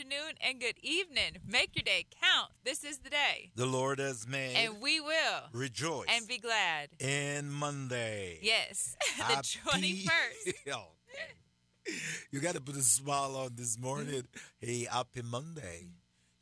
[0.00, 1.36] Afternoon, and good evening.
[1.46, 2.52] Make your day count.
[2.64, 3.50] This is the day.
[3.54, 4.56] The Lord has made.
[4.56, 6.88] And we will rejoice and be glad.
[6.98, 8.38] in Monday.
[8.40, 10.54] Yes, the 21st.
[12.30, 14.22] you got to put a smile on this morning.
[14.58, 15.88] Hey, happy Monday.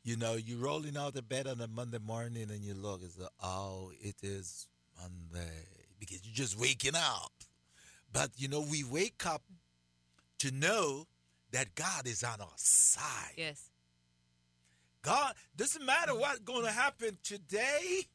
[0.03, 3.19] You know, you're rolling out of bed on a Monday morning and you look, it's
[3.19, 5.65] like, oh, it is Monday
[5.99, 7.33] because you're just waking up.
[8.13, 9.41] But, you know, we wake up
[10.37, 11.07] to know
[11.51, 13.33] that God is on our side.
[13.37, 13.69] Yes.
[15.01, 16.19] God, doesn't matter mm.
[16.19, 18.07] what's going to happen today,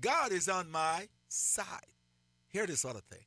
[0.00, 1.86] God is on my side.
[2.48, 3.24] Hear this other thing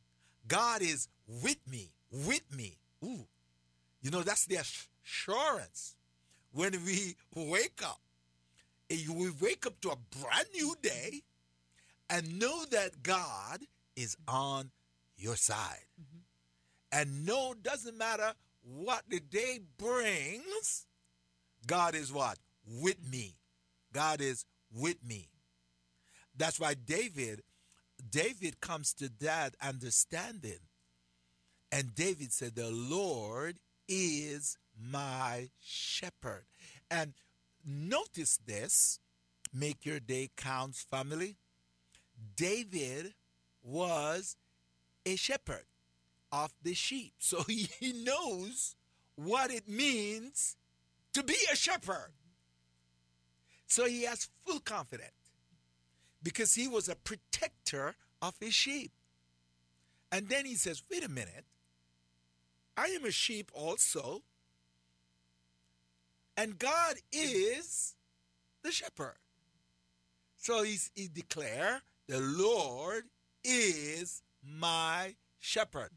[0.47, 2.77] God is with me, with me.
[3.03, 3.25] Ooh,
[4.01, 5.95] you know, that's the assurance
[6.51, 8.01] when we wake up.
[8.89, 11.21] and We wake up to a brand new day
[12.09, 13.61] and know that God
[13.95, 14.71] is on
[15.17, 15.85] your side.
[15.99, 16.99] Mm-hmm.
[16.99, 18.33] And no, doesn't matter
[18.63, 20.85] what the day brings,
[21.67, 22.37] God is what?
[22.65, 23.35] With me.
[23.93, 25.29] God is with me.
[26.37, 27.41] That's why David,
[28.09, 30.59] David comes to that understanding.
[31.71, 36.45] And David said, The Lord is my shepherd.
[36.89, 37.13] And
[37.65, 38.99] notice this,
[39.53, 41.37] make your day counts, family.
[42.35, 43.13] David
[43.63, 44.35] was
[45.05, 45.65] a shepherd
[46.31, 47.13] of the sheep.
[47.19, 48.75] So he knows
[49.15, 50.57] what it means
[51.13, 52.11] to be a shepherd.
[53.67, 55.11] So he has full confidence
[56.23, 58.91] because he was a protector of his sheep.
[60.11, 61.45] And then he says, wait a minute,
[62.75, 64.23] I am a sheep also,
[66.35, 67.95] and God is
[68.63, 69.15] the shepherd.
[70.37, 73.03] So he's, he declare, the Lord
[73.43, 75.91] is my shepherd.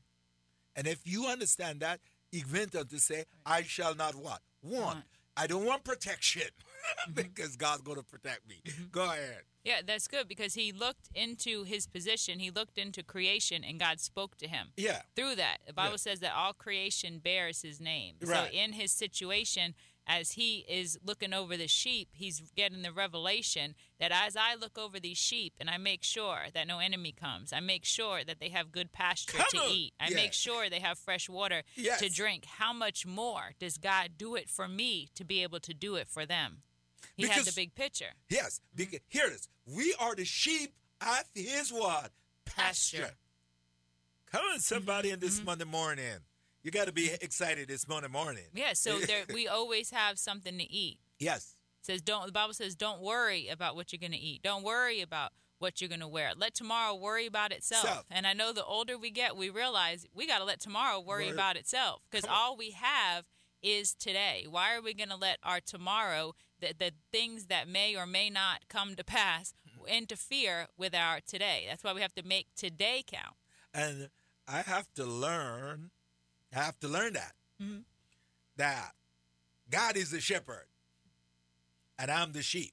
[0.77, 4.41] And if you understand that, he went on to say, I shall not what?
[4.63, 4.85] Want.
[4.85, 5.05] Want.
[5.37, 7.13] I don't want protection mm-hmm.
[7.15, 8.61] because God's going to protect me.
[8.65, 8.85] Mm-hmm.
[8.93, 9.43] Go ahead.
[9.65, 13.99] Yeah, that's good because he looked into his position, he looked into creation, and God
[13.99, 14.69] spoke to him.
[14.77, 15.01] Yeah.
[15.17, 15.97] Through that, the Bible Yeah.
[15.97, 18.17] says that all creation bears his name.
[18.21, 18.51] Right.
[18.51, 19.75] So, in his situation,
[20.07, 24.77] as he is looking over the sheep, he's getting the revelation that as I look
[24.77, 28.39] over these sheep and I make sure that no enemy comes, I make sure that
[28.41, 29.71] they have good pasture Come to on.
[29.71, 30.17] eat, I Yeah.
[30.17, 32.01] make sure they have fresh water Yes.
[32.01, 32.45] to drink.
[32.45, 36.09] How much more does God do it for me to be able to do it
[36.09, 36.63] for them?
[37.17, 38.15] He had the big picture.
[38.29, 38.61] Yes.
[38.75, 39.49] Because, here it is.
[39.67, 42.13] We are the sheep of his what?
[42.45, 42.99] Pasture.
[42.99, 43.17] Pasture.
[44.31, 45.27] Come on, somebody in Mm-hmm.
[45.27, 46.19] this Monday morning.
[46.65, 48.45] You got to be excited this Monday morning.
[48.55, 50.99] Yeah, so there, we always have something to eat.
[51.21, 51.57] Yes.
[51.83, 54.43] It says don't the Bible says don't worry about what you're going to eat.
[54.43, 56.33] Don't worry about what you're going to wear.
[56.37, 57.87] Let tomorrow worry about itself.
[57.87, 58.05] Self.
[58.11, 61.27] And I know the older we get, we realize we got to let tomorrow worry
[61.27, 61.35] Worry.
[61.35, 63.27] about itself because all we have
[63.63, 64.47] is today.
[64.49, 68.31] Why are we going to let our tomorrow, the, the things that may or may
[68.31, 69.87] not come to pass, mm-hmm.
[69.87, 71.65] interfere with our today?
[71.69, 73.37] That's why we have to make today count.
[73.73, 74.09] And
[74.47, 75.91] I have to learn,
[76.55, 77.35] have to learn that.
[77.61, 77.85] Mhm.
[78.57, 78.95] That
[79.71, 80.67] God is the shepherd
[81.99, 82.73] and I'm the sheep.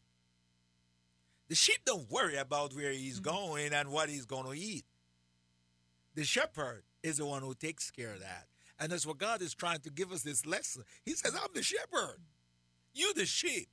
[1.48, 3.24] The sheep don't worry about where he's Mm-hmm.
[3.30, 4.86] going and what he's going to eat.
[6.16, 8.48] The shepherd is the one who takes care of that.
[8.80, 10.84] And that's what God is trying to give us this lesson.
[11.06, 12.18] He says, I'm the shepherd.
[12.94, 13.70] You the sheep.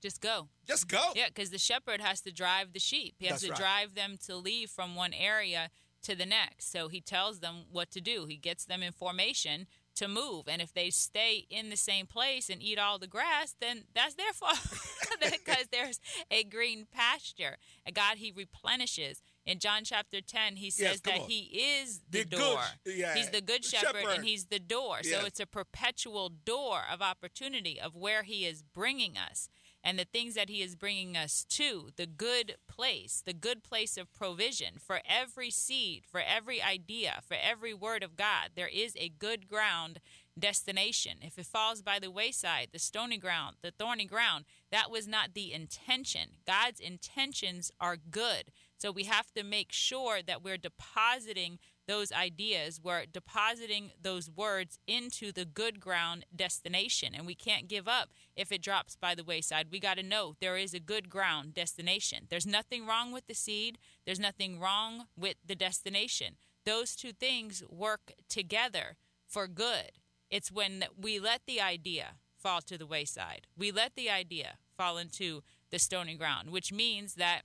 [0.00, 0.48] Just go.
[0.66, 1.12] Just go.
[1.14, 3.14] Yeah, because the shepherd has to drive the sheep.
[3.18, 3.58] He has That's to right.
[3.60, 5.70] drive them to leave from one area
[6.06, 6.70] to the next.
[6.72, 8.24] So he tells them what to do.
[8.26, 10.44] He gets them in formation to move.
[10.46, 14.14] And if they stay in the same place and eat all the grass, then that's
[14.14, 14.58] their fault
[15.20, 16.00] because there's
[16.30, 17.56] a green pasture.
[17.86, 19.22] And God, He replenishes.
[19.46, 21.28] In John chapter 10, He says come that on.
[21.30, 21.40] He
[21.80, 22.60] is the, The good- door.
[22.84, 24.16] yeah, He's the good shepherd, shepherd.
[24.16, 24.98] and He's the door.
[25.02, 25.20] Yes.
[25.20, 29.48] So it's a perpetual door of opportunity of where He is bringing us
[29.86, 33.96] and the things that he is bringing us to the good place, the good place
[33.96, 38.50] of provision for every seed, for every idea, for every word of God.
[38.56, 40.00] There is a good ground
[40.36, 41.18] destination.
[41.22, 45.34] If it falls by the wayside, the stony ground, the thorny ground, that was not
[45.34, 46.30] the intention.
[46.44, 48.46] God's intentions are good.
[48.78, 54.78] So we have to make sure that we're depositing those ideas, we're depositing those words
[54.86, 57.14] into the good ground destination.
[57.14, 59.68] And we can't give up if it drops by the wayside.
[59.70, 62.26] We got to know there is a good ground destination.
[62.28, 66.36] There's nothing wrong with the seed, there's nothing wrong with the destination.
[66.66, 68.96] those two things work together
[69.26, 69.92] for good.
[70.30, 73.46] It's when we let the idea fall to the wayside.
[73.56, 77.42] We let the idea fall into the stony ground, which means that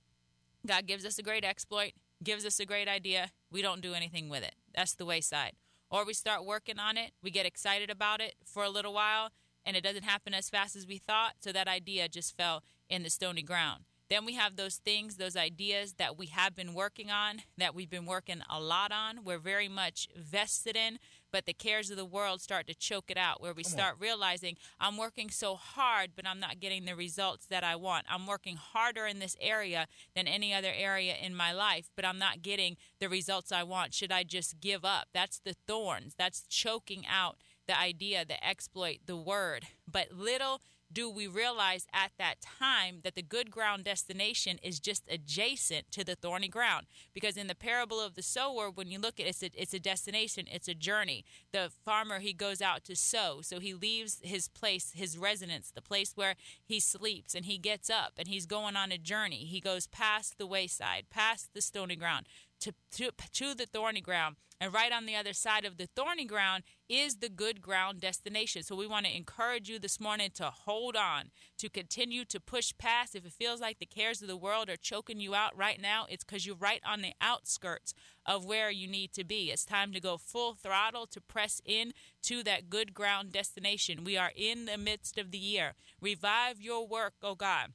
[0.66, 1.92] God gives us a great exploit,
[2.24, 4.54] gives us a great idea, we don't do anything with it.
[4.74, 5.52] That's the wayside.
[5.90, 9.30] Or we start working on it, we get excited about it for a little while,
[9.64, 13.02] and it doesn't happen as fast as we thought, so that idea just fell in
[13.02, 13.84] the stony ground.
[14.08, 17.88] Then we have those things, those ideas that we have been working on, that we've
[17.88, 20.98] been working a lot on, we're very much vested in,
[21.32, 23.94] but the cares of the world start to choke it out, where we Come start
[23.94, 24.00] on.
[24.00, 28.06] realizing I'm working so hard, but I'm not getting the results that I want.
[28.08, 32.18] I'm working harder in this area than any other area in my life, but I'm
[32.18, 33.94] not getting the results I want.
[33.94, 35.08] Should I just give up?
[35.12, 37.36] That's the thorns, that's choking out
[37.66, 39.64] the idea, the exploit, the word.
[39.90, 40.60] But little
[40.92, 46.04] do we realize at that time that the good ground destination is just adjacent to
[46.04, 46.86] the thorny ground?
[47.14, 49.74] Because in the parable of the sower when you look at it it's a, it's
[49.74, 51.24] a destination it's a journey.
[51.52, 53.40] The farmer he goes out to sow.
[53.42, 56.34] So he leaves his place his residence the place where
[56.64, 59.44] he sleeps and he gets up and he's going on a journey.
[59.44, 62.26] He goes past the wayside past the stony ground
[62.62, 64.36] to, to, the thorny ground.
[64.60, 68.62] And right on the other side of the thorny ground is the good ground destination.
[68.62, 72.72] So we want to encourage you this morning to hold on, to continue to push
[72.78, 73.16] past.
[73.16, 76.06] If it feels like the cares of the world are choking you out right now,
[76.08, 77.92] it's because you're right on the outskirts
[78.24, 79.50] of where you need to be.
[79.50, 81.92] It's time to go full throttle to press in
[82.22, 84.04] to that good ground destination.
[84.04, 85.74] We are in the midst of the year.
[86.00, 87.72] Revive your work, oh God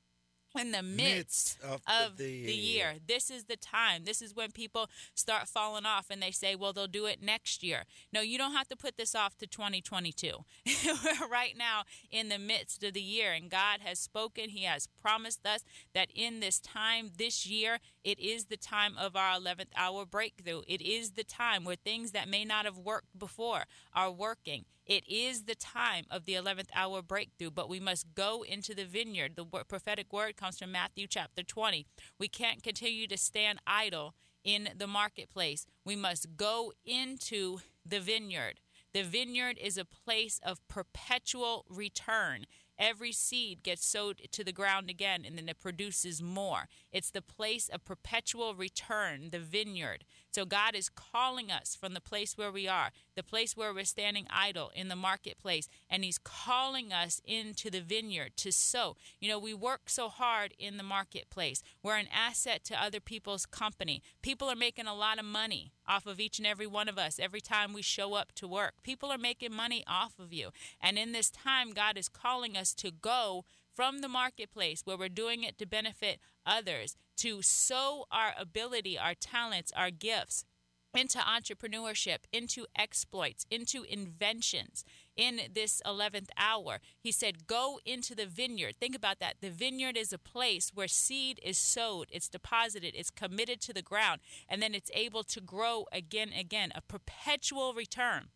[0.56, 2.94] in the midst, midst of, of, the, the year.
[3.06, 4.04] This is the time.
[4.06, 7.64] This is when people start falling off and they say, well, they'll do it next
[7.64, 7.84] year.
[8.14, 10.32] No, you don't have to put this off to 2022.
[10.66, 14.50] We're right now in the midst of the year, and God has spoken.
[14.50, 15.64] He has promised us
[15.94, 20.62] that in this time, this year, it is the time of our 11th hour breakthrough.
[20.68, 24.66] It is the time where things that may not have worked before are working.
[24.88, 28.86] It is the time of the 11th hour breakthrough, but we must go into the
[28.86, 29.36] vineyard.
[29.36, 31.86] The prophetic word comes from Matthew chapter 20.
[32.20, 34.14] We can't continue to stand idle
[34.44, 35.66] in the marketplace.
[35.84, 38.60] We must go into the vineyard.
[38.94, 42.46] The vineyard is a place of perpetual return.
[42.80, 46.70] Every seed gets sowed to the ground again and then it produces more.
[46.92, 50.06] It's the place of perpetual return, the vineyard.
[50.32, 53.86] So God is calling us from the place where we are, the place where we're
[53.86, 58.96] standing idle in the marketplace, and He's calling us into the vineyard to sow.
[59.20, 61.64] You know, we work so hard in the marketplace.
[61.82, 64.02] We're an asset to other people's company.
[64.22, 67.20] People are making a lot of money off of each and every one of us
[67.20, 68.76] every time we show up to work.
[68.84, 70.50] People are making money off of you.
[70.82, 73.46] And in this time, God is calling us to go
[73.78, 79.14] from the marketplace where we're doing it to benefit others, to sow our ability, our
[79.14, 80.46] talents, our gifts
[80.94, 84.84] into entrepreneurship, into exploits, into inventions
[85.16, 86.80] in this 11th hour.
[87.00, 88.76] He said, Go into the vineyard.
[88.80, 89.36] Think about that.
[89.42, 93.82] The vineyard is a place where seed is sowed, it's deposited, it's committed to the
[93.82, 98.30] ground, and then it's able to grow again, again, a perpetual return.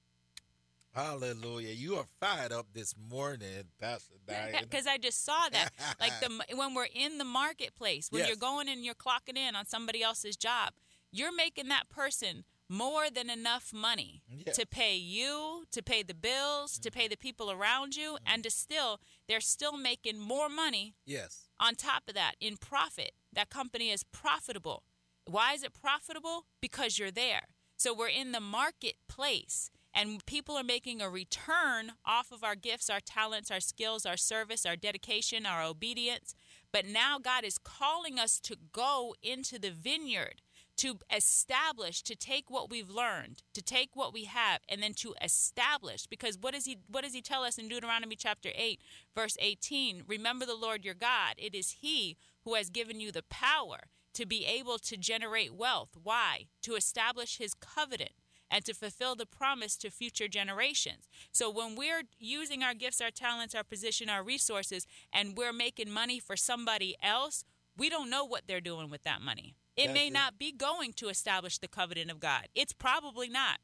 [0.94, 1.74] Hallelujah.
[1.74, 4.64] You are fired up this morning, Pastor Diane.
[4.64, 5.70] Because I just saw that.
[6.00, 8.28] like the when we're in the marketplace, when yes.
[8.28, 10.74] you're going and you're clocking in on somebody else's job,
[11.12, 14.56] you're making that person more than enough money yes.
[14.56, 16.84] to pay you, to pay the bills, mm-hmm.
[16.84, 18.34] to pay the people around you, mm-hmm.
[18.34, 20.96] and to still they're still making more money.
[21.06, 21.50] Yes.
[21.60, 23.12] On top of that, in profit.
[23.34, 24.84] That company is profitable.
[25.26, 26.48] Why is it profitable?
[26.60, 27.44] Because you're there.
[27.78, 32.90] So we're in the marketplace and people are making a return off of our gifts,
[32.90, 36.34] our talents, our skills, our service, our dedication, our obedience.
[36.72, 40.42] But now God is calling us to go into the vineyard
[40.78, 45.14] to establish to take what we've learned to take what we have and then to
[45.22, 46.08] establish.
[46.08, 48.80] Because what does he what does he tell us in Deuteronomy chapter 8
[49.16, 51.36] verse 18 remember the Lord your God.
[51.38, 55.90] It is he who has given you the power to be able to generate wealth.
[56.02, 56.46] Why?
[56.64, 58.14] To establish his covenant
[58.52, 61.08] and to fulfill the promise to future generations.
[61.32, 65.90] So when we're using our gifts, our talents, our position, our resources, and we're making
[65.90, 67.46] money for somebody else,
[67.78, 69.56] we don't know what they're doing with that money.
[69.78, 70.14] It That's may it.
[70.14, 72.50] not be going to establish the covenant of God.
[72.54, 73.60] It's probably not.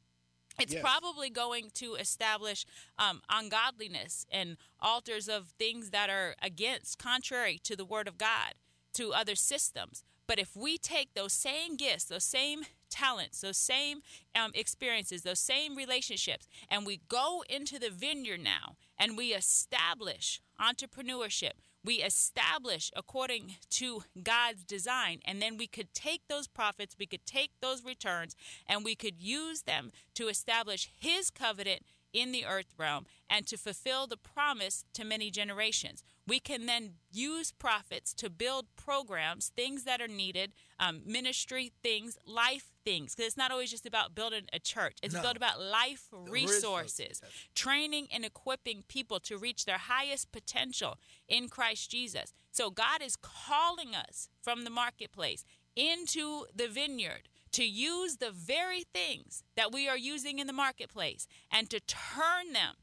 [0.58, 0.82] It's yes.
[0.82, 2.64] probably going to establish
[2.98, 8.54] um, ungodliness and altars of things that are against, contrary to the word of God,
[8.94, 10.02] to other systems.
[10.26, 14.00] But if we take those same gifts, those same talents, those same
[14.34, 20.40] um, experiences, those same relationships, and we go into the vineyard now and we establish
[20.60, 21.52] entrepreneurship,
[21.84, 25.20] we establish according to God's design.
[25.24, 28.34] And then we could take those profits, we could take those returns,
[28.68, 33.56] and we could use them to establish His covenant in the earth realm and to
[33.56, 36.02] fulfill the promise to many generations.
[36.28, 42.18] We can then use profits to build programs, things that are needed, um, ministry things,
[42.26, 43.14] life things.
[43.14, 45.22] Because it's not always just about building a church, it's No.
[45.22, 47.32] built about life resources, yes.
[47.54, 52.34] training and equipping people to reach their highest potential in Christ Jesus.
[52.52, 58.82] So God is calling us from the marketplace into the vineyard to use the very
[58.82, 62.74] things that we are using in the marketplace and to turn them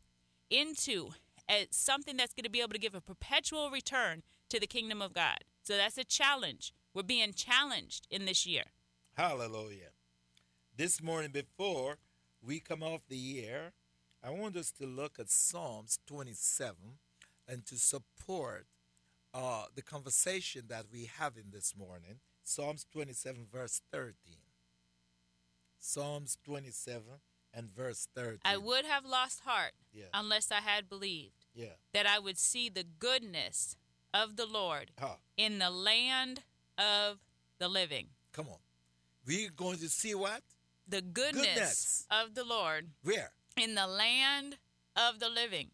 [0.50, 1.14] into
[1.50, 5.02] a, something that's going to be able to give a perpetual return to the kingdom
[5.02, 5.40] of God.
[5.64, 6.74] So that's a challenge.
[6.94, 8.64] We're being challenged in this year.
[9.14, 9.90] Hallelujah.
[10.78, 11.98] This morning, before
[12.42, 13.74] we come off the air,
[14.24, 16.75] I want us to look at Psalms 27
[17.48, 18.66] and to support
[19.34, 22.20] uh, the conversation that we have in this morning.
[22.44, 24.14] Psalms 27, verse 13.
[25.80, 27.04] Psalms 27
[27.56, 28.40] and verse 13.
[28.46, 30.06] I would have lost heart Yeah.
[30.14, 31.74] unless I had believed Yeah.
[31.94, 33.78] that I would see the goodness
[34.14, 35.18] of the Lord Ha.
[35.38, 36.44] in the land
[36.78, 37.20] of
[37.58, 38.10] the living.
[38.34, 38.60] Come on.
[39.26, 40.44] We're going to see what?
[40.88, 42.06] The goodness, Goodness.
[42.12, 43.32] of the Lord Where?
[43.56, 44.58] in the land
[44.96, 45.72] of the living.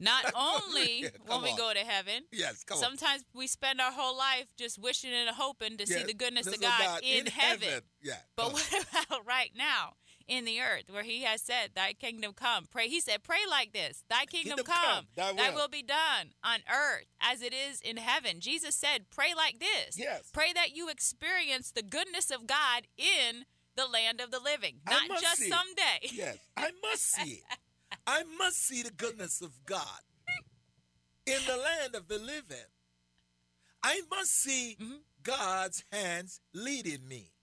[0.00, 1.56] Not only Yeah, when we on.
[1.56, 2.82] go to heaven, Yes, come on.
[2.82, 6.54] sometimes we spend our whole life just wishing and hoping to see the goodness of
[6.54, 7.82] is God, in, heaven.
[8.02, 8.18] Yeah.
[8.36, 8.68] But what
[9.06, 9.96] about right now
[10.28, 12.66] in the earth where he has said, Thy kingdom come?
[12.70, 12.88] Pray.
[12.88, 16.60] He said, Pray like this Thy kingdom, Kingdom come, come, thy will." be done on
[16.70, 18.40] earth as it is in heaven.
[18.40, 19.98] Jesus said, Pray like this.
[19.98, 20.30] Yes.
[20.32, 23.44] Pray that you experience the goodness of God in
[23.76, 26.00] the land of the living, not just someday.
[26.12, 27.58] Yes, I must see it.
[28.06, 30.00] I must see the goodness of God
[31.26, 32.68] in the land of the living.
[33.82, 35.00] I must see Mhm.
[35.22, 37.33] God's hands leading me.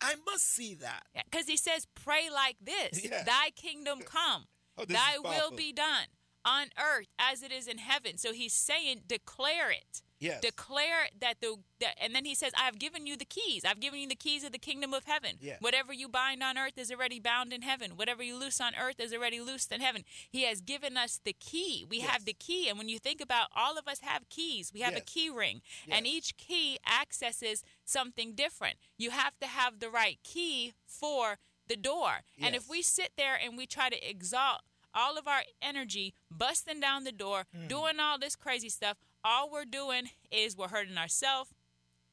[0.00, 1.02] I must see that.
[1.14, 3.26] Because he says, Pray like this Yes.
[3.26, 4.44] Thy kingdom come,
[4.76, 6.06] Oh, thy will be done
[6.48, 8.16] on earth as it is in heaven.
[8.18, 10.02] So he's saying, Declare it.
[10.20, 10.40] Yes.
[10.40, 13.62] Declare that the that, and then he says, I have given you the keys.
[13.64, 15.36] I've given you the keys of the kingdom of heaven.
[15.40, 15.58] Yes.
[15.60, 17.92] Whatever you bind on earth is already bound in heaven.
[17.94, 20.02] Whatever you loose on earth is already loosed in heaven.
[20.28, 21.86] He has given us the key.
[21.88, 22.08] We Yes.
[22.08, 22.68] have the key.
[22.68, 25.62] And when you think about all of us have keys, we have a key ring.
[25.88, 28.76] And each key accesses something different.
[28.96, 31.38] You have to have the right key for
[31.68, 32.22] the door.
[32.40, 34.62] And if we sit there and we try to exalt
[34.98, 37.68] all of our energy busting down the door, Mm.
[37.68, 41.50] doing all this crazy stuff, all we're doing is we're hurting ourselves.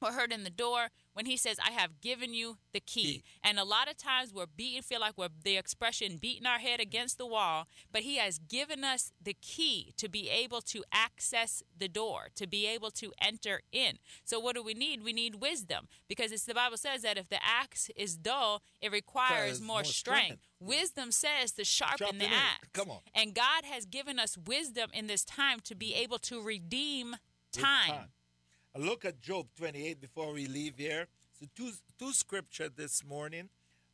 [0.02, 3.24] We're hurting the door when he says, I have given you the key.
[3.44, 6.80] And a lot of times we're beating, feel like we're the expression beating our head
[6.80, 11.64] against the wall, but he has given us the key to be able to access
[11.78, 13.98] the door, to be able to enter in.
[14.26, 15.04] So what do we need?
[15.04, 18.92] We need wisdom because it's the Bible says that if the axe is dull, it
[18.92, 20.26] requires more, more strength.
[20.26, 20.42] strength.
[20.60, 22.70] Wisdom says to sharpen, Sharpen the axe.
[22.74, 23.00] Come on.
[23.14, 27.64] And God has given us wisdom in this time to be able to redeem With
[27.64, 28.10] time.
[28.76, 31.08] I Look at Job 28 before we leave here.
[31.40, 33.48] So two, two scripture this morning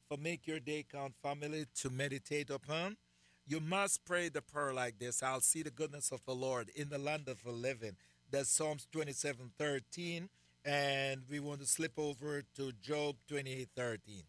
[0.08, 2.98] for Make Your Day Count family to meditate upon.
[3.46, 5.22] You must pray the prayer like this.
[5.22, 7.96] I'll see the goodness of the Lord in the land of the living.
[8.32, 10.30] That's Psalms 27, 13.
[10.66, 14.24] And we want to slip over to Job 28, 13.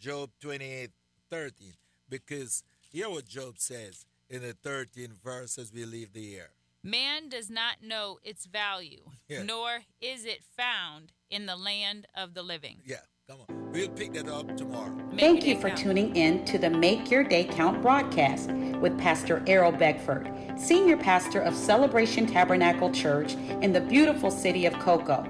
[0.00, 0.90] Job 28,
[1.30, 1.72] 13.
[2.08, 6.50] Because hear what Job says in the 13th verses we leave the year.
[6.82, 9.42] Man does not know its value, Yeah.
[9.42, 12.80] nor is it found in the land of the living.
[12.86, 13.70] Yeah, come on.
[13.70, 14.90] We'll pick that up tomorrow.
[15.12, 15.78] Make Thank you for count.
[15.78, 21.40] tuning in to the Make Your Day Count broadcast with Pastor Errol Beckford, Senior Pastor
[21.40, 25.24] of Celebration Tabernacle Church in the beautiful city of Cocoa.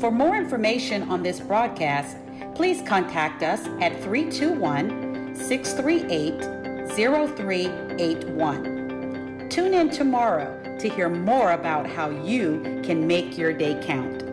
[0.00, 2.16] For more information on this broadcast,
[2.54, 9.48] please contact us at 321 638 0381.
[9.50, 14.25] Tune in tomorrow to hear more about how you can make your day count.